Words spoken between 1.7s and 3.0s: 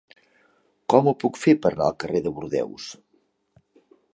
anar al carrer de Bordeus?